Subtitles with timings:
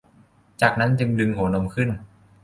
[0.61, 1.89] จากนั้นจึงดึงหัวนมขึ้น